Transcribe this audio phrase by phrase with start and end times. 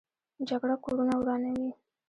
[0.49, 1.69] جګړه کورونه ورانوي